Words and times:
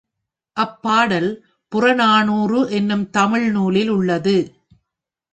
அப் 0.57 0.81
பாடல் 0.81 1.27
புறநானூறு 1.71 2.69
என்னும் 2.69 3.09
தமிழ் 3.09 3.51
நூலில் 3.51 3.89
உள்ளது. 3.89 4.35